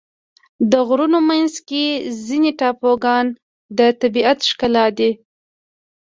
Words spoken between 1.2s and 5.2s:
منځ کې ځینې ټاپوګان د طبیعت ښکلا دي.